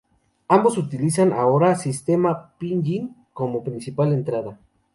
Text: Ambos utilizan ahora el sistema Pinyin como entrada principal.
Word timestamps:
Ambos 0.47 0.79
utilizan 0.79 1.31
ahora 1.31 1.73
el 1.73 1.77
sistema 1.77 2.55
Pinyin 2.57 3.15
como 3.35 3.59
entrada 3.59 3.65
principal. 3.65 4.57